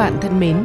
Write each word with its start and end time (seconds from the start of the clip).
bạn 0.00 0.18
thân 0.20 0.40
mến, 0.40 0.56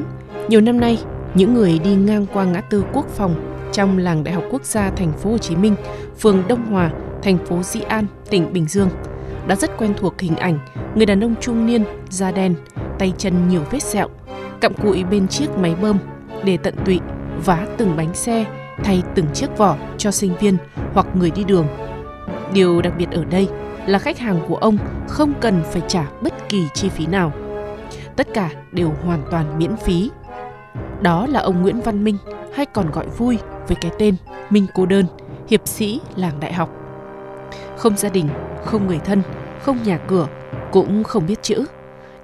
nhiều 0.48 0.62
năm 0.62 0.80
nay, 0.80 0.98
những 1.34 1.54
người 1.54 1.80
đi 1.80 1.96
ngang 1.96 2.26
qua 2.34 2.44
ngã 2.44 2.62
tư 2.62 2.86
Quốc 2.94 3.08
Phòng 3.10 3.36
trong 3.74 3.98
làng 3.98 4.24
Đại 4.24 4.34
học 4.34 4.44
Quốc 4.52 4.64
gia 4.66 4.90
Thành 4.90 5.14
phố 5.14 5.30
Hồ 5.30 5.38
Chí 5.38 5.56
Minh, 5.56 5.76
phường 6.20 6.44
Đông 6.48 6.66
Hòa, 6.66 6.92
thành 7.24 7.38
phố 7.46 7.64
Dĩ 7.64 7.82
An, 7.82 8.06
tỉnh 8.30 8.54
Bình 8.54 8.66
Dương 8.68 8.90
đã 9.48 9.56
rất 9.56 9.78
quen 9.78 9.94
thuộc 9.98 10.22
hình 10.22 10.36
ảnh 10.36 10.60
người 10.96 11.06
đàn 11.06 11.24
ông 11.24 11.36
trung 11.42 11.66
niên, 11.66 11.84
da 12.10 12.32
đen, 12.32 12.56
tay 13.00 13.14
chân 13.18 13.48
nhiều 13.50 13.62
vết 13.72 13.80
sẹo, 13.80 14.10
cặm 14.62 14.74
cụi 14.74 15.04
bên 15.04 15.28
chiếc 15.28 15.58
máy 15.58 15.76
bơm 15.82 15.98
để 16.44 16.58
tận 16.58 16.76
tụy 16.86 17.00
vá 17.46 17.68
từng 17.78 17.96
bánh 17.98 18.14
xe, 18.14 18.46
thay 18.84 19.04
từng 19.16 19.26
chiếc 19.34 19.58
vỏ 19.58 19.78
cho 19.98 20.12
sinh 20.12 20.32
viên 20.40 20.58
hoặc 20.94 21.08
người 21.16 21.32
đi 21.32 21.44
đường. 21.44 21.68
Điều 22.54 22.82
đặc 22.82 22.94
biệt 22.98 23.12
ở 23.12 23.26
đây 23.26 23.48
là 23.88 24.00
khách 24.00 24.18
hàng 24.18 24.40
của 24.48 24.56
ông 24.56 24.78
không 25.08 25.34
cần 25.42 25.62
phải 25.72 25.82
trả 25.88 26.08
bất 26.22 26.49
kỳ 26.49 26.64
chi 26.74 26.90
phí 26.90 27.05
nào 27.05 27.32
tất 28.16 28.27
cả 28.34 28.49
đều 28.71 28.91
hoàn 29.05 29.21
toàn 29.32 29.58
miễn 29.58 29.77
phí. 29.77 30.12
Đó 31.02 31.27
là 31.27 31.40
ông 31.40 31.62
Nguyễn 31.62 31.82
Văn 31.82 32.04
Minh, 32.04 32.18
hay 32.54 32.66
còn 32.66 32.91
gọi 32.91 33.08
vui 33.08 33.38
với 33.68 33.77
cái 33.82 33.91
tên 33.99 34.16
Minh 34.49 34.66
Cô 34.74 34.85
Đơn, 34.85 35.05
hiệp 35.48 35.68
sĩ 35.68 36.02
làng 36.16 36.40
đại 36.40 36.54
học. 36.54 36.70
Không 37.77 37.98
gia 37.98 38.10
đình, 38.10 38.30
không 38.66 38.88
người 38.88 38.99
thân, 38.99 39.21
không 39.62 39.84
nhà 39.84 39.98
cửa, 39.98 40.27
cũng 40.71 41.04
không 41.04 41.27
biết 41.27 41.43
chữ. 41.43 41.66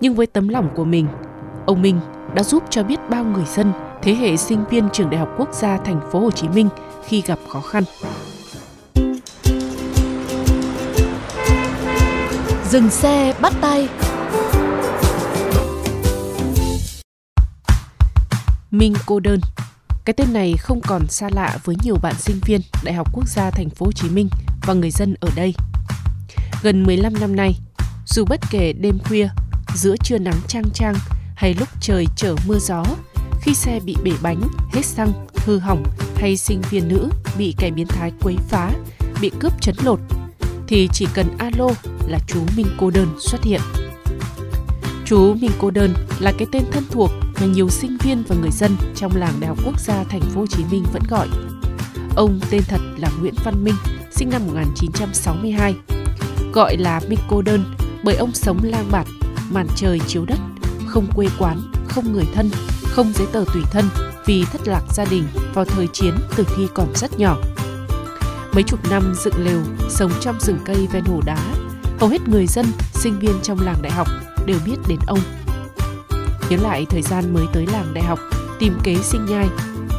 Nhưng 0.01 0.13
với 0.13 0.27
tấm 0.27 0.47
lòng 0.47 0.69
của 0.75 0.85
mình, 0.85 1.07
ông 1.65 1.81
Minh 1.81 1.99
đã 2.35 2.43
giúp 2.43 2.63
cho 2.69 2.83
biết 2.83 2.99
bao 3.09 3.23
người 3.23 3.45
dân, 3.45 3.73
thế 4.01 4.13
hệ 4.13 4.37
sinh 4.37 4.65
viên 4.69 4.89
trường 4.89 5.09
Đại 5.09 5.19
học 5.19 5.29
Quốc 5.37 5.53
gia 5.53 5.77
Thành 5.77 5.99
phố 6.11 6.19
Hồ 6.19 6.31
Chí 6.31 6.47
Minh 6.47 6.69
khi 7.03 7.21
gặp 7.21 7.39
khó 7.49 7.61
khăn. 7.61 7.83
Dừng 12.69 12.89
xe 12.89 13.33
bắt 13.41 13.53
tay 13.61 13.89
Minh 18.71 18.93
cô 19.05 19.19
đơn. 19.19 19.39
Cái 20.05 20.13
tên 20.13 20.33
này 20.33 20.57
không 20.57 20.81
còn 20.81 21.07
xa 21.07 21.29
lạ 21.31 21.57
với 21.63 21.75
nhiều 21.83 21.95
bạn 22.01 22.15
sinh 22.19 22.39
viên 22.45 22.61
Đại 22.83 22.93
học 22.93 23.07
Quốc 23.13 23.27
gia 23.27 23.49
Thành 23.49 23.69
phố 23.69 23.85
Hồ 23.85 23.91
Chí 23.91 24.09
Minh 24.09 24.29
và 24.61 24.73
người 24.73 24.91
dân 24.91 25.15
ở 25.21 25.29
đây. 25.35 25.53
Gần 26.63 26.83
15 26.83 27.13
năm 27.19 27.35
nay, 27.35 27.55
dù 28.05 28.25
bất 28.25 28.39
kể 28.51 28.73
đêm 28.73 28.99
khuya, 28.99 29.29
giữa 29.75 29.95
trưa 30.03 30.17
nắng 30.17 30.41
trang 30.47 30.69
trang 30.73 30.95
hay 31.35 31.53
lúc 31.53 31.67
trời 31.81 32.05
trở 32.15 32.35
mưa 32.47 32.59
gió, 32.59 32.83
khi 33.41 33.53
xe 33.53 33.79
bị 33.85 33.95
bể 34.03 34.11
bánh, 34.21 34.41
hết 34.73 34.85
xăng, 34.85 35.27
hư 35.35 35.59
hỏng 35.59 35.83
hay 36.15 36.37
sinh 36.37 36.61
viên 36.69 36.87
nữ 36.87 37.09
bị 37.37 37.55
kẻ 37.57 37.71
biến 37.71 37.87
thái 37.87 38.11
quấy 38.21 38.35
phá, 38.49 38.71
bị 39.21 39.31
cướp 39.39 39.61
chấn 39.61 39.75
lột, 39.83 39.99
thì 40.67 40.89
chỉ 40.93 41.07
cần 41.13 41.37
alo 41.37 41.69
là 42.07 42.19
chú 42.27 42.39
Minh 42.57 42.67
cô 42.79 42.89
đơn 42.89 43.17
xuất 43.19 43.43
hiện. 43.43 43.61
Chú 45.11 45.33
Minh 45.41 45.51
Cô 45.59 45.71
Đơn 45.71 45.93
là 46.19 46.31
cái 46.37 46.47
tên 46.51 46.63
thân 46.71 46.83
thuộc 46.91 47.11
mà 47.39 47.45
nhiều 47.45 47.69
sinh 47.69 47.97
viên 48.03 48.23
và 48.27 48.35
người 48.41 48.51
dân 48.51 48.75
trong 48.95 49.15
làng 49.15 49.33
Đại 49.39 49.47
học 49.47 49.57
Quốc 49.65 49.79
gia 49.79 50.03
Thành 50.03 50.21
phố 50.21 50.39
Hồ 50.39 50.47
Chí 50.47 50.63
Minh 50.71 50.83
vẫn 50.93 51.01
gọi. 51.09 51.27
Ông 52.15 52.39
tên 52.49 52.61
thật 52.67 52.81
là 52.97 53.09
Nguyễn 53.19 53.33
Văn 53.43 53.63
Minh, 53.63 53.75
sinh 54.11 54.29
năm 54.29 54.41
1962. 54.47 55.75
Gọi 56.53 56.77
là 56.77 57.01
Minh 57.09 57.19
Cô 57.29 57.41
Đơn 57.41 57.63
bởi 58.03 58.15
ông 58.15 58.31
sống 58.33 58.59
lang 58.63 58.87
bạt, 58.91 59.07
màn 59.49 59.67
trời 59.75 59.99
chiếu 60.07 60.25
đất, 60.25 60.39
không 60.87 61.07
quê 61.15 61.27
quán, 61.39 61.71
không 61.87 62.13
người 62.13 62.25
thân, 62.33 62.49
không 62.83 63.11
giấy 63.15 63.27
tờ 63.31 63.43
tùy 63.53 63.61
thân 63.71 63.85
vì 64.25 64.45
thất 64.51 64.67
lạc 64.67 64.83
gia 64.93 65.05
đình 65.05 65.23
vào 65.53 65.65
thời 65.65 65.87
chiến 65.93 66.13
từ 66.35 66.43
khi 66.55 66.67
còn 66.73 66.87
rất 66.95 67.19
nhỏ. 67.19 67.37
Mấy 68.53 68.63
chục 68.63 68.79
năm 68.89 69.13
dựng 69.23 69.45
lều, 69.45 69.61
sống 69.89 70.11
trong 70.21 70.39
rừng 70.39 70.59
cây 70.65 70.87
ven 70.91 71.03
hồ 71.03 71.21
đá, 71.25 71.53
hầu 71.99 72.09
hết 72.09 72.27
người 72.27 72.47
dân, 72.47 72.65
sinh 72.93 73.19
viên 73.19 73.35
trong 73.43 73.59
làng 73.61 73.81
đại 73.81 73.91
học 73.91 74.07
đều 74.45 74.57
biết 74.65 74.75
đến 74.87 74.99
ông. 75.07 75.19
Nhớ 76.49 76.57
lại 76.57 76.85
thời 76.89 77.01
gian 77.01 77.33
mới 77.33 77.45
tới 77.53 77.65
làng 77.65 77.93
đại 77.93 78.03
học, 78.03 78.19
tìm 78.59 78.73
kế 78.83 78.95
sinh 79.03 79.25
nhai, 79.25 79.47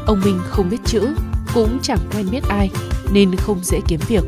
ông 0.06 0.20
Minh 0.24 0.40
không 0.44 0.70
biết 0.70 0.80
chữ, 0.84 1.08
cũng 1.54 1.78
chẳng 1.82 1.98
quen 2.12 2.26
biết 2.30 2.44
ai, 2.48 2.70
nên 3.12 3.36
không 3.36 3.60
dễ 3.62 3.80
kiếm 3.88 4.00
việc. 4.08 4.24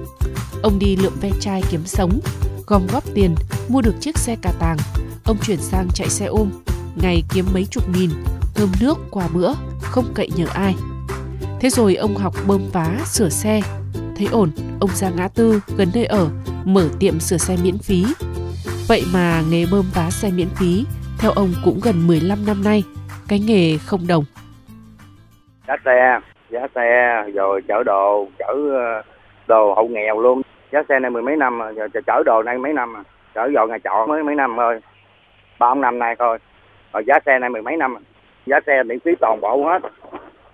Ông 0.62 0.78
đi 0.78 0.97
lượm 0.97 1.12
ve 1.20 1.30
chai 1.41 1.62
kiếm 1.70 1.86
sống, 1.86 2.20
gom 2.66 2.86
góp 2.92 3.04
tiền, 3.14 3.34
mua 3.69 3.80
được 3.80 3.94
chiếc 4.00 4.19
xe 4.19 4.36
cà 4.42 4.52
tàng. 4.58 4.76
Ông 5.25 5.36
chuyển 5.42 5.58
sang 5.58 5.88
chạy 5.94 6.08
xe 6.08 6.26
ôm, 6.26 6.50
ngày 6.94 7.25
kiếm 7.32 7.46
mấy 7.52 7.66
chục 7.70 7.88
nghìn, 7.88 8.10
cơm 8.54 8.69
nước 8.81 8.98
qua 9.10 9.28
bữa, 9.28 9.52
không 9.82 10.14
cậy 10.14 10.31
nhờ 10.36 10.46
ai. 10.46 10.75
Thế 11.60 11.70
rồi 11.70 11.94
ông 11.94 12.16
học 12.16 12.34
bơm 12.46 12.70
vá, 12.72 12.98
sửa 13.06 13.28
xe. 13.28 13.60
Thấy 14.16 14.26
ổn, 14.26 14.50
ông 14.81 14.91
ra 14.94 15.10
ngã 15.10 15.28
tư 15.28 15.60
gần 15.76 15.91
nơi 15.94 16.04
ở, 16.04 16.31
mở 16.64 16.88
tiệm 16.98 17.20
sửa 17.20 17.38
xe 17.38 17.56
miễn 17.62 17.78
phí. 17.78 18.04
Vậy 18.88 19.02
mà 19.14 19.42
nghề 19.50 19.64
bơm 19.72 19.84
vá 19.94 20.10
xe 20.10 20.30
miễn 20.36 20.48
phí, 20.56 20.84
theo 21.20 21.30
ông 21.30 21.48
cũng 21.64 21.80
gần 21.84 22.06
15 22.06 22.38
năm 22.46 22.64
nay, 22.64 22.82
cái 23.28 23.38
nghề 23.48 23.78
không 23.78 24.00
đồng. 24.08 24.24
giá 25.68 25.76
xe 25.84 26.20
giá 26.50 26.60
xe 26.74 27.22
rồi 27.34 27.60
chở 27.68 27.82
đồ 27.82 28.28
chở 28.38 28.46
ờ, 28.70 29.02
đồ 29.48 29.74
hộ 29.74 29.84
nghèo 29.84 30.20
luôn 30.20 30.42
giá 30.72 30.82
xe 30.88 30.98
này 30.98 31.10
mười 31.10 31.22
mấy 31.22 31.36
năm 31.36 31.58
rồi 31.58 31.74
giờ 31.76 32.00
chở 32.06 32.22
đồ 32.26 32.42
này 32.42 32.58
mấy 32.58 32.72
năm 32.72 32.94
rồi. 32.94 33.04
chở 33.34 33.48
vào 33.54 33.68
nhà 33.68 33.78
trọ 33.84 34.06
mới 34.08 34.22
mấy 34.22 34.34
năm 34.34 34.54
thôi 34.56 34.80
ba 35.58 35.74
bốn 35.74 35.80
năm 35.80 35.98
nay 35.98 36.14
thôi 36.18 36.38
rồi 36.92 37.04
giá 37.06 37.14
xe 37.26 37.38
này 37.38 37.50
mười 37.50 37.62
mấy 37.62 37.76
năm 37.76 37.92
rồi. 37.92 38.02
giá 38.46 38.60
xe 38.66 38.82
miễn 38.82 39.00
phí 39.00 39.10
toàn 39.20 39.40
bộ 39.40 39.64
hết 39.64 39.88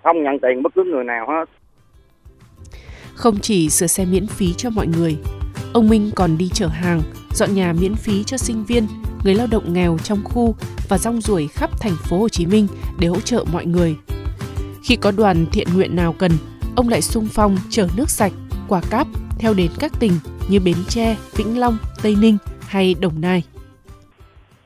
không 0.03 0.23
nhận 0.23 0.39
tiền 0.39 0.63
bất 0.63 0.73
cứ 0.75 0.83
người 0.83 1.03
nào 1.03 1.25
hết 1.29 1.45
Không 3.15 3.35
chỉ 3.41 3.69
sửa 3.69 3.87
xe 3.87 4.05
miễn 4.05 4.27
phí 4.27 4.53
cho 4.57 4.69
mọi 4.69 4.87
người, 4.87 5.17
ông 5.73 5.89
Minh 5.89 6.11
còn 6.15 6.37
đi 6.37 6.49
chở 6.53 6.67
hàng, 6.67 7.01
dọn 7.33 7.55
nhà 7.55 7.73
miễn 7.81 7.95
phí 7.95 8.23
cho 8.23 8.37
sinh 8.37 8.63
viên, 8.67 8.87
người 9.23 9.35
lao 9.35 9.47
động 9.51 9.73
nghèo 9.73 9.97
trong 10.03 10.19
khu 10.23 10.55
và 10.89 10.97
rong 10.97 11.21
ruổi 11.21 11.47
khắp 11.47 11.69
thành 11.79 11.95
phố 12.09 12.19
Hồ 12.19 12.29
Chí 12.29 12.45
Minh 12.45 12.67
để 12.99 13.07
hỗ 13.07 13.19
trợ 13.19 13.45
mọi 13.53 13.65
người. 13.65 13.95
Khi 14.83 14.95
có 14.95 15.11
đoàn 15.17 15.45
thiện 15.51 15.67
nguyện 15.75 15.95
nào 15.95 16.15
cần, 16.19 16.31
ông 16.75 16.89
lại 16.89 17.01
sung 17.01 17.27
phong 17.31 17.55
chở 17.69 17.87
nước 17.97 18.09
sạch, 18.09 18.31
quả 18.67 18.81
cáp 18.91 19.07
theo 19.39 19.53
đến 19.53 19.71
các 19.79 19.91
tỉnh 19.99 20.11
như 20.49 20.59
Bến 20.65 20.75
Tre, 20.89 21.15
Vĩnh 21.37 21.59
Long, 21.59 21.77
Tây 22.03 22.15
Ninh 22.21 22.37
hay 22.67 22.95
Đồng 23.01 23.21
Nai. 23.21 23.43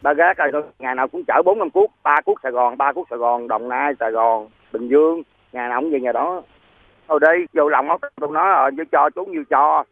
ba 0.01 0.13
gác 0.13 0.37
rồi 0.37 0.63
ngày 0.79 0.95
nào 0.95 1.07
cũng 1.07 1.23
chở 1.27 1.41
bốn 1.45 1.59
năm 1.59 1.69
cuốc 1.69 1.91
ba 2.03 2.21
cuốc 2.25 2.39
sài 2.43 2.51
gòn 2.51 2.77
ba 2.77 2.93
cuốc 2.93 3.07
sài 3.09 3.19
gòn 3.19 3.47
đồng 3.47 3.69
nai 3.69 3.93
sài 3.99 4.11
gòn 4.11 4.47
bình 4.71 4.87
dương 4.89 5.21
ngày 5.53 5.69
nào 5.69 5.81
cũng 5.81 5.91
về 5.91 5.99
nhà 5.99 6.11
đó 6.11 6.41
thôi 7.07 7.19
đây 7.21 7.37
vô 7.53 7.69
lòng 7.69 7.89
ốc 7.89 8.01
tụi 8.21 8.29
nó 8.31 8.51
rồi 8.51 8.71
cho 8.91 9.09
chú 9.15 9.25
nhiều 9.25 9.43
cho 9.49 9.83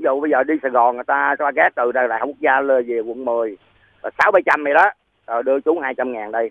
ví 0.00 0.04
dụ 0.04 0.20
bây 0.20 0.30
giờ 0.30 0.42
đi 0.42 0.54
sài 0.62 0.70
gòn 0.70 0.96
người 0.96 1.04
ta 1.04 1.34
cho 1.38 1.50
ghé 1.56 1.68
từ 1.76 1.92
đây 1.92 2.08
đại 2.08 2.20
học 2.20 2.28
quốc 2.28 2.40
gia 2.40 2.60
lên 2.60 2.86
về 2.86 3.00
quận 3.00 3.24
10 3.24 3.56
là 4.02 4.10
sáu 4.18 4.32
bảy 4.32 4.42
trăm 4.46 4.64
này 4.64 4.74
đó 4.74 4.90
rồi 5.26 5.42
đưa 5.42 5.60
chú 5.60 5.78
hai 5.82 5.94
trăm 5.94 6.12
ngàn 6.12 6.32
đây 6.32 6.50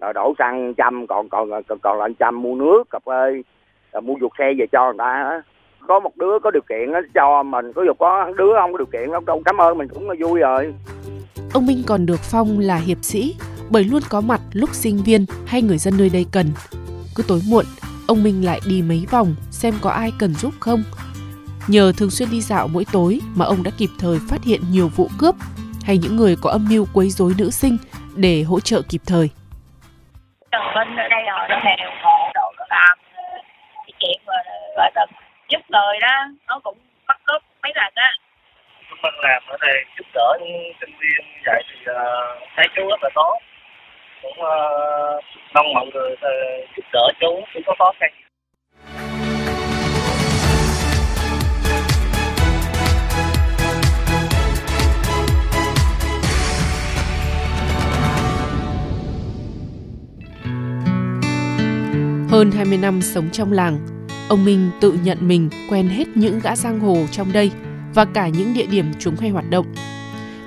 rồi 0.00 0.12
đổ 0.12 0.34
xăng 0.38 0.74
trăm 0.74 1.06
còn 1.06 1.28
còn 1.28 1.50
còn, 1.50 1.78
còn 1.82 1.98
là 1.98 2.08
trăm 2.18 2.42
mua 2.42 2.54
nước 2.54 2.82
cà 2.90 2.98
phê 3.06 3.42
mua 4.00 4.14
ruột 4.20 4.32
xe 4.38 4.52
về 4.58 4.66
cho 4.72 4.84
người 4.84 4.98
ta 4.98 5.42
có 5.88 6.00
một 6.00 6.16
đứa 6.16 6.38
có 6.38 6.50
điều 6.50 6.62
kiện 6.68 6.92
đó 6.92 7.00
cho 7.14 7.42
mình 7.42 7.72
có 7.72 7.82
dù 7.82 7.92
có 7.98 8.32
đứa 8.38 8.52
không 8.60 8.72
có 8.72 8.78
điều 8.78 8.86
kiện 8.86 9.10
ông 9.10 9.24
đâu 9.24 9.42
cảm 9.44 9.56
ơn 9.56 9.78
mình 9.78 9.88
cũng 9.88 10.08
là 10.10 10.14
vui 10.20 10.40
rồi 10.40 10.74
Ông 11.54 11.66
Minh 11.66 11.82
còn 11.86 12.06
được 12.06 12.20
phong 12.20 12.58
là 12.58 12.76
hiệp 12.76 12.98
sĩ 13.02 13.34
bởi 13.70 13.84
luôn 13.84 14.02
có 14.08 14.20
mặt 14.20 14.40
lúc 14.52 14.70
sinh 14.72 14.98
viên 15.04 15.24
hay 15.46 15.62
người 15.62 15.78
dân 15.78 15.94
nơi 15.98 16.10
đây 16.12 16.26
cần. 16.32 16.46
Cứ 17.16 17.22
tối 17.28 17.40
muộn, 17.50 17.64
ông 18.08 18.22
Minh 18.22 18.44
lại 18.44 18.60
đi 18.68 18.82
mấy 18.82 19.06
vòng 19.10 19.34
xem 19.50 19.74
có 19.82 19.90
ai 19.90 20.12
cần 20.18 20.34
giúp 20.34 20.52
không. 20.60 20.82
Nhờ 21.68 21.92
thường 21.98 22.10
xuyên 22.10 22.28
đi 22.30 22.40
dạo 22.40 22.68
mỗi 22.72 22.84
tối 22.92 23.20
mà 23.36 23.44
ông 23.46 23.62
đã 23.64 23.70
kịp 23.78 23.90
thời 24.00 24.18
phát 24.30 24.40
hiện 24.46 24.60
nhiều 24.70 24.88
vụ 24.96 25.08
cướp 25.20 25.34
hay 25.86 25.98
những 25.98 26.16
người 26.16 26.34
có 26.42 26.50
âm 26.50 26.66
mưu 26.70 26.86
quấy 26.94 27.08
rối 27.08 27.32
nữ 27.38 27.50
sinh 27.50 27.76
để 28.16 28.42
hỗ 28.42 28.60
trợ 28.60 28.82
kịp 28.90 29.00
thời. 29.06 29.30
Trần 30.52 30.62
Minh 30.74 30.96
ở 30.96 31.08
đây 31.08 31.22
rồi 31.28 31.48
nó 31.48 31.56
ủng 31.88 32.00
hộ 32.02 32.30
đồ 32.34 32.52
nó 32.58 32.64
làm. 32.70 32.98
Thì 33.86 33.92
chuyện 33.98 34.18
mà 34.26 34.34
gọi 34.76 34.90
là 34.94 35.06
giúp 35.48 35.60
người 35.68 36.00
đó 36.00 36.16
nó 36.46 36.58
cũng 36.64 36.78
bắt 37.08 37.18
cướp 37.24 37.42
mấy 37.62 37.72
lần 37.74 37.92
á. 37.94 38.10
Mình 39.02 39.14
làm 39.22 39.42
ở 39.48 39.56
đây 39.60 39.84
giúp 39.98 40.06
đỡ 40.14 40.38
những 40.40 40.72
sinh 40.80 40.94
viên 41.00 41.26
vậy 41.46 41.62
thì 41.68 41.92
uh, 41.92 42.48
thấy 42.56 42.66
chú 42.76 42.82
rất 42.90 43.00
là 43.02 43.10
tốt. 43.14 43.38
Cũng 44.22 44.38
uh, 44.38 45.24
mong 45.54 45.72
mọi 45.74 45.86
người 45.94 46.12
uh, 46.12 46.68
giúp 46.76 46.84
đỡ 46.92 47.12
chú 47.20 47.40
chú 47.54 47.60
có 47.66 47.74
khó 47.78 47.92
khăn 48.00 48.10
Hơn 62.36 62.50
20 62.52 62.78
năm 62.78 63.02
sống 63.02 63.30
trong 63.32 63.52
làng, 63.52 63.78
ông 64.28 64.44
Minh 64.44 64.70
tự 64.80 64.98
nhận 65.04 65.28
mình 65.28 65.50
quen 65.70 65.88
hết 65.88 66.08
những 66.14 66.38
gã 66.38 66.56
giang 66.56 66.80
hồ 66.80 67.06
trong 67.10 67.32
đây 67.32 67.50
và 67.94 68.04
cả 68.04 68.28
những 68.28 68.54
địa 68.54 68.66
điểm 68.66 68.92
chúng 68.98 69.16
hay 69.16 69.30
hoạt 69.30 69.50
động. 69.50 69.66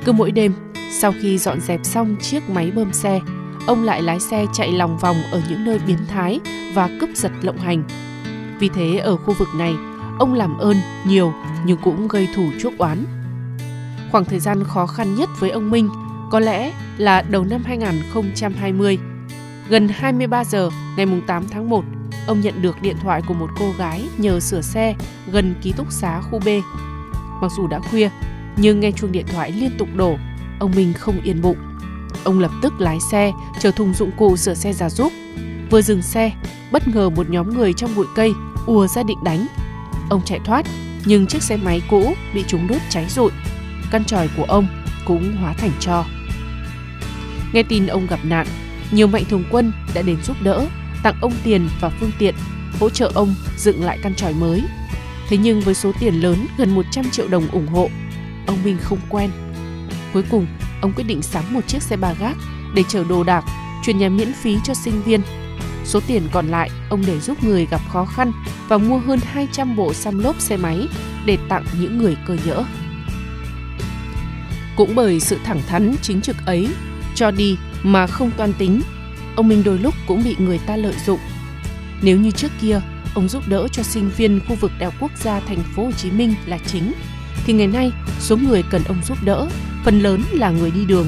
Cứ 0.06 0.12
mỗi 0.12 0.31
đêm, 0.31 0.53
sau 0.91 1.13
khi 1.21 1.38
dọn 1.38 1.62
dẹp 1.62 1.80
xong 1.86 2.15
chiếc 2.21 2.50
máy 2.50 2.71
bơm 2.71 2.94
xe, 2.94 3.19
ông 3.68 3.83
lại 3.83 4.01
lái 4.01 4.19
xe 4.19 4.45
chạy 4.53 4.71
lòng 4.71 4.97
vòng 4.97 5.18
ở 5.31 5.41
những 5.50 5.65
nơi 5.65 5.80
biến 5.88 5.97
thái 6.07 6.39
và 6.74 6.89
cướp 7.00 7.09
giật 7.15 7.31
lộng 7.41 7.57
hành. 7.57 7.83
Vì 8.59 8.69
thế 8.69 8.97
ở 8.97 9.18
khu 9.18 9.33
vực 9.33 9.50
này, 9.57 9.74
ông 10.19 10.33
làm 10.33 10.57
ơn 10.57 10.77
nhiều 11.07 11.33
nhưng 11.65 11.77
cũng 11.83 12.07
gây 12.07 12.27
thủ 12.35 12.44
chuốc 12.59 12.77
oán. 12.77 13.06
Khoảng 14.12 14.25
thời 14.25 14.39
gian 14.39 14.63
khó 14.63 14.88
khăn 14.88 15.15
nhất 15.15 15.30
với 15.39 15.50
ông 15.50 15.71
Minh 15.71 15.89
có 16.31 16.39
lẽ 16.39 16.74
là 16.97 17.21
đầu 17.21 17.45
năm 17.45 17.62
2020. 17.65 19.00
Gần 19.69 19.88
23 19.88 20.44
giờ 20.44 20.69
ngày 20.98 21.06
8 21.27 21.48
tháng 21.51 21.69
1, 21.69 21.86
ông 22.27 22.42
nhận 22.42 22.62
được 22.62 22.81
điện 22.81 22.95
thoại 23.01 23.21
của 23.27 23.33
một 23.33 23.50
cô 23.60 23.71
gái 23.77 24.04
nhờ 24.18 24.39
sửa 24.39 24.62
xe 24.62 24.95
gần 25.31 25.56
ký 25.62 25.71
túc 25.71 25.92
xá 25.92 26.21
khu 26.21 26.39
B. 26.39 26.48
Mặc 27.42 27.51
dù 27.57 27.68
đã 27.68 27.80
khuya, 27.80 28.10
nhưng 28.57 28.80
nghe 28.80 28.92
chuông 28.92 29.12
điện 29.12 29.25
thoại 29.31 29.51
liên 29.51 29.71
tục 29.77 29.88
đổ, 29.95 30.18
ông 30.60 30.71
Minh 30.75 30.94
không 30.94 31.21
yên 31.21 31.42
bụng. 31.42 31.57
Ông 32.24 32.39
lập 32.39 32.51
tức 32.62 32.81
lái 32.81 32.98
xe, 33.12 33.31
chở 33.60 33.71
thùng 33.71 33.94
dụng 33.94 34.12
cụ 34.18 34.38
sửa 34.38 34.54
xe 34.54 34.74
ra 34.74 34.89
giúp. 34.89 35.12
Vừa 35.69 35.81
dừng 35.81 36.01
xe, 36.01 36.31
bất 36.71 36.88
ngờ 36.88 37.10
một 37.10 37.30
nhóm 37.30 37.54
người 37.54 37.74
trong 37.74 37.95
bụi 37.95 38.07
cây 38.16 38.33
ùa 38.66 38.88
ra 38.88 39.04
định 39.04 39.24
đánh. 39.24 39.48
Ông 40.10 40.21
chạy 40.25 40.39
thoát, 40.45 40.66
nhưng 41.06 41.27
chiếc 41.27 41.44
xe 41.44 41.57
máy 41.57 41.81
cũ 41.89 42.13
bị 42.33 42.44
chúng 42.48 42.68
đốt 42.68 42.81
cháy 42.89 43.06
rụi. 43.10 43.31
Căn 43.92 44.06
tròi 44.06 44.30
của 44.38 44.44
ông 44.44 44.68
cũng 45.06 45.36
hóa 45.36 45.54
thành 45.54 45.71
tro. 45.80 46.06
Nghe 47.54 47.63
tin 47.63 47.88
ông 47.88 48.07
gặp 48.07 48.19
nạn, 48.24 48.48
nhiều 48.91 49.07
mạnh 49.07 49.24
thường 49.30 49.44
quân 49.51 49.71
đã 49.94 50.01
đến 50.01 50.18
giúp 50.24 50.38
đỡ, 50.41 50.65
tặng 51.03 51.15
ông 51.21 51.33
tiền 51.44 51.69
và 51.81 51.89
phương 51.89 52.12
tiện, 52.19 52.36
hỗ 52.80 52.89
trợ 52.89 53.12
ông 53.13 53.36
dựng 53.57 53.83
lại 53.83 54.00
căn 54.03 54.15
tròi 54.15 54.33
mới. 54.33 54.63
Thế 55.30 55.38
nhưng 55.38 55.62
với 55.62 55.74
số 55.74 55.91
tiền 56.00 56.13
lớn 56.13 56.47
gần 56.57 56.75
100 56.75 57.09
triệu 57.12 57.27
đồng 57.27 57.47
ủng 57.47 57.68
hộ, 57.68 57.89
ông 58.47 58.63
Minh 58.63 58.77
không 58.81 59.00
quen. 59.09 59.30
Cuối 60.13 60.24
cùng, 60.31 60.47
ông 60.81 60.94
quyết 60.94 61.03
định 61.03 61.21
sắm 61.21 61.44
một 61.53 61.68
chiếc 61.68 61.81
xe 61.81 61.97
ba 61.97 62.13
gác 62.13 62.38
để 62.75 62.83
chở 62.88 63.03
đồ 63.09 63.24
đạc, 63.24 63.45
chuyển 63.86 63.97
nhà 63.97 64.09
miễn 64.09 64.33
phí 64.33 64.57
cho 64.63 64.74
sinh 64.74 65.01
viên. 65.03 65.21
Số 65.85 66.00
tiền 66.07 66.27
còn 66.31 66.47
lại, 66.47 66.69
ông 66.89 67.03
để 67.07 67.19
giúp 67.19 67.44
người 67.44 67.65
gặp 67.65 67.81
khó 67.89 68.06
khăn 68.06 68.31
và 68.68 68.77
mua 68.77 68.97
hơn 68.97 69.19
200 69.24 69.75
bộ 69.75 69.94
xăm 69.94 70.19
lốp 70.19 70.42
xe 70.42 70.57
máy 70.57 70.88
để 71.25 71.38
tặng 71.50 71.65
những 71.80 71.97
người 71.97 72.18
cơ 72.27 72.38
nhỡ. 72.45 72.63
Cũng 74.75 74.95
bởi 74.95 75.19
sự 75.19 75.38
thẳng 75.44 75.62
thắn 75.68 75.95
chính 76.01 76.21
trực 76.21 76.35
ấy, 76.45 76.68
cho 77.15 77.31
đi 77.31 77.57
mà 77.84 78.08
không 78.08 78.31
toan 78.38 78.54
tính, 78.58 78.81
ông 79.36 79.48
Minh 79.48 79.64
đôi 79.66 79.78
lúc 79.78 79.94
cũng 80.08 80.24
bị 80.24 80.36
người 80.40 80.60
ta 80.68 80.76
lợi 80.76 80.96
dụng. 81.06 81.20
Nếu 82.02 82.20
như 82.20 82.31
trước 82.31 82.52
kia, 82.62 82.81
ông 83.16 83.28
giúp 83.28 83.44
đỡ 83.48 83.68
cho 83.68 83.84
sinh 83.84 84.10
viên 84.18 84.40
khu 84.48 84.56
vực 84.56 84.72
Đại 84.80 84.86
học 84.86 84.94
Quốc 85.00 85.12
gia 85.16 85.40
thành 85.40 85.64
phố 85.76 85.84
Hồ 85.84 85.92
Chí 85.92 86.12
Minh 86.12 86.34
là 86.46 86.58
chính, 86.66 86.92
thì 87.46 87.54
ngày 87.54 87.68
nay 87.68 87.92
số 88.20 88.38
người 88.38 88.64
cần 88.72 88.81
ông 88.88 89.02
giúp 89.04 89.18
đỡ 89.24 89.48
phần 89.86 90.00
lớn 90.00 90.22
là 90.31 90.52
người 90.52 90.72
đi 90.72 90.86
đường. 90.86 91.08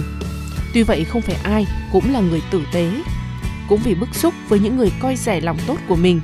Tuy 0.74 0.84
vậy 0.84 1.04
không 1.04 1.22
phải 1.22 1.36
ai 1.44 1.66
cũng 1.92 2.14
là 2.14 2.20
người 2.20 2.42
tử 2.52 2.62
tế. 2.74 2.92
Cũng 3.70 3.80
vì 3.84 3.96
bức 3.96 4.16
xúc 4.16 4.34
với 4.48 4.60
những 4.60 4.78
người 4.78 4.92
coi 5.02 5.16
rẻ 5.16 5.42
lòng 5.42 5.58
tốt 5.68 5.78
của 5.88 5.96
mình, 5.96 6.22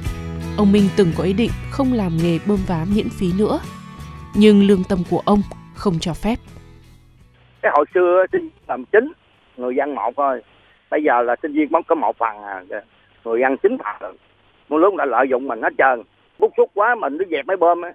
ông 0.57 0.71
Minh 0.71 0.89
từng 0.95 1.11
có 1.17 1.23
ý 1.23 1.33
định 1.33 1.51
không 1.71 1.93
làm 1.93 2.17
nghề 2.17 2.39
bơm 2.45 2.59
vá 2.67 2.85
miễn 2.95 3.09
phí 3.09 3.33
nữa. 3.33 3.59
Nhưng 4.33 4.67
lương 4.67 4.83
tâm 4.83 4.99
của 5.09 5.21
ông 5.25 5.41
không 5.73 5.99
cho 5.99 6.13
phép. 6.13 6.39
Cái 7.61 7.71
hồi 7.75 7.85
xưa 7.93 8.25
xin 8.31 8.49
làm 8.67 8.83
chính, 8.91 9.11
người 9.57 9.75
dân 9.75 9.95
một 9.95 10.13
thôi. 10.17 10.41
Bây 10.89 11.03
giờ 11.03 11.21
là 11.21 11.35
sinh 11.41 11.53
viên 11.53 11.69
có 11.87 11.95
một 11.95 12.17
phần 12.17 12.43
à, 12.43 12.63
người 13.25 13.39
dân 13.41 13.57
chính 13.57 13.77
phần. 13.99 14.15
Một 14.69 14.77
lúc 14.77 14.95
đã 14.95 15.05
lợi 15.05 15.27
dụng 15.29 15.47
mình 15.47 15.61
hết 15.61 15.73
trơn. 15.77 16.03
bút 16.39 16.53
xúc 16.57 16.71
quá 16.73 16.95
mình 16.95 17.17
nó 17.17 17.25
dẹp 17.31 17.45
mấy 17.47 17.57
bơm 17.57 17.81
á. 17.81 17.93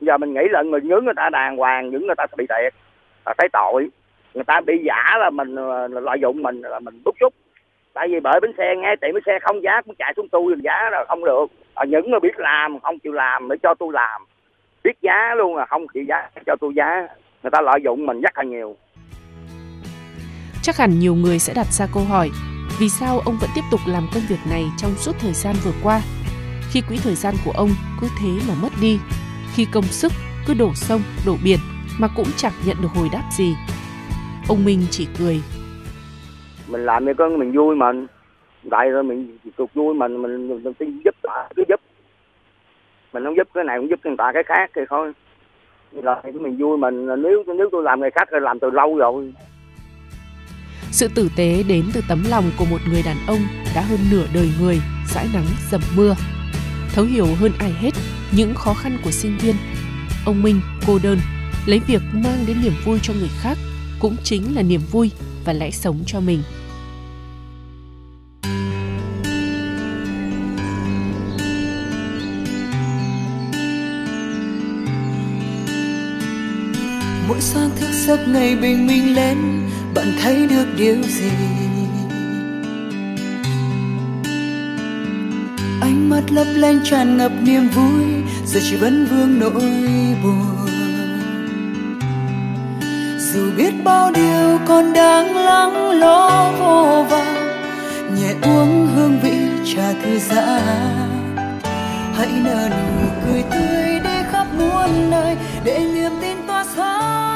Giờ 0.00 0.18
mình 0.18 0.34
nghĩ 0.34 0.42
là 0.50 0.62
người 0.62 0.80
nhớ 0.80 1.00
người 1.00 1.14
ta 1.16 1.30
đàng 1.30 1.56
hoàng, 1.56 1.90
những 1.90 2.06
người 2.06 2.16
ta 2.16 2.26
bị 2.36 2.46
thiệt 2.46 2.74
là 3.26 3.34
thấy 3.38 3.48
tội 3.52 3.90
người 4.36 4.44
ta 4.44 4.60
bị 4.60 4.78
giả 4.84 5.16
là 5.18 5.30
mình 5.30 5.56
à, 5.56 5.88
là 5.88 6.00
lợi 6.00 6.18
dụng 6.20 6.42
mình 6.42 6.60
là 6.60 6.80
mình 6.80 7.00
bức 7.04 7.14
xúc 7.20 7.34
tại 7.92 8.08
vì 8.08 8.20
bởi 8.20 8.40
bến 8.40 8.52
xe 8.58 8.74
nghe 8.76 8.96
tiệm 8.96 9.14
bến 9.14 9.22
xe 9.26 9.38
không 9.42 9.62
giá 9.62 9.80
cũng 9.82 9.94
chạy 9.98 10.12
xuống 10.16 10.28
tôi 10.28 10.54
giá 10.64 10.90
là 10.92 11.04
không 11.08 11.24
được 11.24 11.46
à, 11.74 11.84
những 11.84 12.10
người 12.10 12.20
biết 12.20 12.38
làm 12.38 12.80
không 12.80 12.98
chịu 12.98 13.12
làm 13.12 13.48
để 13.48 13.56
cho 13.62 13.74
tôi 13.74 13.92
làm 13.92 14.24
biết 14.84 15.00
giá 15.02 15.34
luôn 15.34 15.56
là 15.56 15.66
không 15.66 15.88
chịu 15.88 16.04
giá 16.04 16.30
cho 16.46 16.56
tôi 16.60 16.74
giá 16.74 17.08
người 17.42 17.50
ta 17.50 17.60
lợi 17.60 17.80
dụng 17.82 18.06
mình 18.06 18.20
rất 18.20 18.38
là 18.38 18.44
nhiều 18.44 18.76
chắc 20.66 20.76
hẳn 20.76 20.98
nhiều 20.98 21.14
người 21.14 21.38
sẽ 21.38 21.54
đặt 21.54 21.66
ra 21.66 21.86
câu 21.94 22.04
hỏi 22.04 22.30
vì 22.80 22.88
sao 22.88 23.20
ông 23.24 23.36
vẫn 23.40 23.50
tiếp 23.54 23.62
tục 23.70 23.80
làm 23.86 24.02
công 24.14 24.22
việc 24.28 24.40
này 24.50 24.64
trong 24.78 24.90
suốt 24.96 25.12
thời 25.18 25.32
gian 25.32 25.54
vừa 25.64 25.72
qua 25.82 26.00
khi 26.72 26.82
quỹ 26.88 26.96
thời 27.04 27.14
gian 27.14 27.34
của 27.44 27.52
ông 27.56 27.70
cứ 28.00 28.06
thế 28.20 28.28
mà 28.48 28.54
mất 28.62 28.68
đi 28.80 28.98
khi 29.54 29.66
công 29.74 29.84
sức 29.84 30.12
cứ 30.46 30.54
đổ 30.54 30.70
sông 30.74 31.00
đổ 31.26 31.36
biển 31.44 31.58
mà 32.00 32.08
cũng 32.16 32.26
chẳng 32.36 32.52
nhận 32.66 32.76
được 32.82 32.88
hồi 32.94 33.08
đáp 33.12 33.22
gì. 33.38 33.54
Ông 34.48 34.64
Minh 34.64 34.80
chỉ 34.90 35.08
cười. 35.18 35.36
Mình 36.68 36.84
làm 36.84 37.04
như 37.04 37.14
con 37.14 37.38
mình 37.38 37.52
vui 37.52 37.76
mình, 37.76 38.06
tại 38.70 38.90
rồi 38.90 39.02
mình 39.02 39.38
cuộc 39.56 39.74
vui 39.74 39.94
mình 39.94 40.22
mình 40.22 40.48
mình, 40.48 40.74
mình 40.78 41.00
giúp 41.04 41.14
cứ 41.56 41.64
giúp. 41.68 41.80
Mình 43.12 43.24
không 43.24 43.36
giúp 43.36 43.48
cái 43.54 43.64
này 43.64 43.78
cũng 43.78 43.90
giúp 43.90 44.00
người 44.04 44.16
ta 44.18 44.30
cái 44.34 44.42
khác 44.42 44.70
thì 44.74 44.82
thôi. 44.90 45.12
Rồi 46.02 46.16
mình 46.24 46.56
vui 46.58 46.78
mình 46.78 47.06
nếu 47.22 47.44
nếu 47.46 47.68
tôi 47.72 47.82
làm 47.82 48.00
người 48.00 48.10
khác 48.10 48.28
thì 48.30 48.36
làm 48.40 48.58
từ 48.58 48.70
lâu 48.70 48.96
rồi. 48.96 49.32
Sự 50.96 51.08
tử 51.08 51.28
tế 51.36 51.62
đến 51.62 51.90
từ 51.92 52.02
tấm 52.08 52.24
lòng 52.28 52.50
của 52.56 52.64
một 52.64 52.80
người 52.88 53.02
đàn 53.02 53.26
ông 53.26 53.46
đã 53.74 53.82
hơn 53.82 53.98
nửa 54.10 54.26
đời 54.34 54.50
người, 54.60 54.80
dãi 55.14 55.28
nắng, 55.32 55.46
dầm 55.70 55.80
mưa. 55.94 56.16
Thấu 56.94 57.04
hiểu 57.04 57.26
hơn 57.34 57.52
ai 57.58 57.72
hết 57.72 57.90
những 58.32 58.54
khó 58.54 58.74
khăn 58.74 58.98
của 59.04 59.10
sinh 59.10 59.38
viên. 59.38 59.54
Ông 60.24 60.42
Minh, 60.42 60.60
cô 60.86 60.98
đơn, 61.02 61.18
lấy 61.66 61.80
việc 61.86 62.02
mang 62.12 62.44
đến 62.46 62.56
niềm 62.62 62.72
vui 62.84 62.98
cho 63.02 63.12
người 63.12 63.30
khác 63.40 63.58
cũng 63.98 64.16
chính 64.24 64.54
là 64.54 64.62
niềm 64.62 64.80
vui 64.90 65.10
và 65.44 65.52
lẽ 65.52 65.70
sống 65.70 66.02
cho 66.06 66.20
mình 66.20 66.42
mỗi 77.28 77.40
sáng 77.40 77.70
thức 77.76 77.88
giấc 78.06 78.28
ngày 78.28 78.56
bình 78.56 78.86
minh 78.86 79.14
lên 79.14 79.65
bạn 79.96 80.12
thấy 80.22 80.46
được 80.46 80.66
điều 80.76 81.02
gì? 81.02 81.30
Ánh 85.80 86.10
mắt 86.10 86.22
lấp 86.30 86.46
lánh 86.54 86.80
tràn 86.84 87.16
ngập 87.16 87.32
niềm 87.42 87.68
vui, 87.68 88.04
giờ 88.46 88.60
chỉ 88.62 88.76
vẫn 88.76 89.06
vương 89.10 89.38
nỗi 89.38 89.62
buồn. 90.22 90.68
Dù 93.18 93.50
biết 93.56 93.74
bao 93.84 94.12
điều 94.12 94.58
còn 94.66 94.92
đang 94.92 95.36
lắng 95.36 95.90
lo 95.90 96.52
vô 96.58 97.04
vàng 97.10 97.58
nhẹ 98.16 98.34
uống 98.42 98.88
hương 98.94 99.20
vị 99.22 99.38
trà 99.74 99.92
thư 100.04 100.18
giãn. 100.18 101.32
Hãy 102.16 102.28
nở 102.44 102.68
nụ 102.70 103.08
cười 103.26 103.42
tươi 103.50 104.00
đi 104.04 104.22
khắp 104.32 104.46
muôn 104.58 105.10
nơi, 105.10 105.36
để 105.64 105.78
niềm 105.94 106.12
tin 106.20 106.36
tỏa 106.46 106.64
sáng 106.76 107.35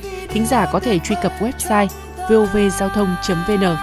thính 0.33 0.45
giả 0.45 0.65
có 0.65 0.79
thể 0.79 0.99
truy 0.99 1.15
cập 1.21 1.33
website 1.39 1.87
vovgiao 2.29 2.89
thông.vn, 2.89 3.75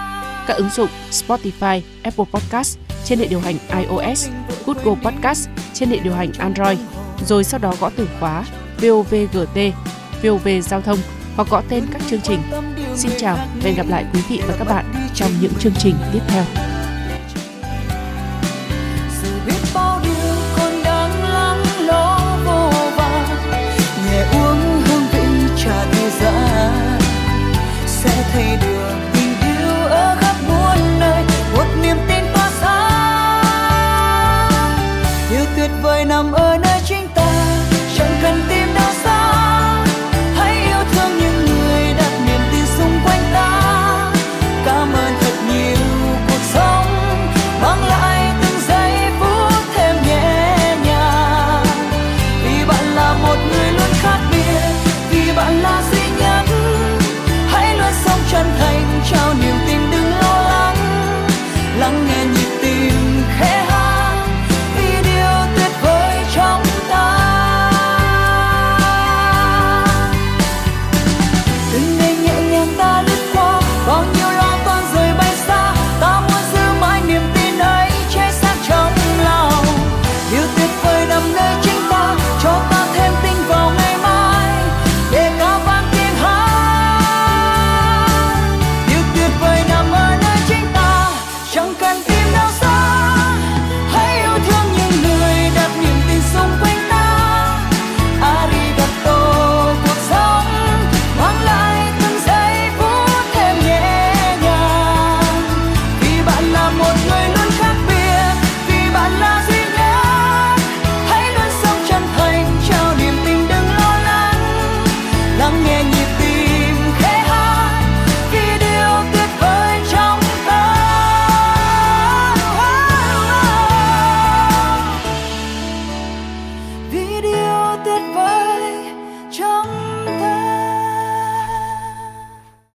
các 0.47 0.57
ứng 0.57 0.69
dụng 0.69 0.89
Spotify, 1.11 1.81
Apple 2.03 2.25
Podcast 2.33 2.77
trên 3.05 3.19
hệ 3.19 3.27
điều 3.27 3.39
hành 3.39 3.57
iOS, 3.77 4.29
Google 4.65 5.01
Podcast 5.03 5.49
trên 5.73 5.89
hệ 5.89 5.97
điều 5.97 6.13
hành 6.13 6.31
Android, 6.37 6.79
rồi 7.25 7.43
sau 7.43 7.59
đó 7.59 7.73
gõ 7.79 7.89
từ 7.95 8.07
khóa 8.19 8.43
VOVGT, 8.81 9.59
VOV 10.23 10.47
Giao 10.63 10.81
thông 10.81 10.97
hoặc 11.35 11.47
gõ 11.49 11.61
tên 11.69 11.83
các 11.93 12.01
chương 12.09 12.21
trình. 12.21 12.39
Xin 12.95 13.11
chào 13.17 13.35
và 13.35 13.61
hẹn 13.63 13.75
gặp 13.75 13.85
lại 13.89 14.05
quý 14.13 14.21
vị 14.29 14.41
và 14.47 14.55
các 14.59 14.67
bạn 14.67 14.85
trong 15.15 15.31
những 15.41 15.53
chương 15.59 15.73
trình 15.79 15.95
tiếp 16.13 16.21
theo. 16.27 16.43